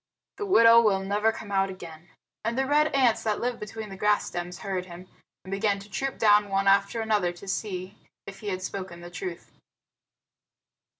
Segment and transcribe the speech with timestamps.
[0.37, 2.09] "The widow will never come out again."
[2.43, 5.07] And the red ants that live between the grass stems heard him,
[5.43, 9.11] and began to troop down one after another to see if he had spoken the
[9.11, 9.51] truth.